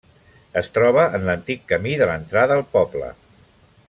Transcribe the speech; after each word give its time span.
Es 0.61 0.69
troba 0.77 1.03
en 1.17 1.27
l'antic 1.27 1.61
camí 1.73 1.93
de 2.01 2.07
l'entrada 2.13 2.57
al 2.61 2.65
poble. 2.73 3.13